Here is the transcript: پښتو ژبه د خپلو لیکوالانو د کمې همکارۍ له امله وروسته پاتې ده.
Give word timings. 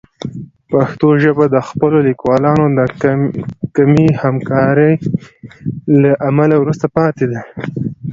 پښتو 0.71 1.07
ژبه 1.23 1.45
د 1.49 1.57
خپلو 1.67 1.97
لیکوالانو 2.07 2.65
د 2.77 2.79
کمې 3.75 4.07
همکارۍ 4.21 4.93
له 6.01 6.11
امله 6.29 6.55
وروسته 6.61 6.85
پاتې 6.97 7.25
ده. 7.31 7.41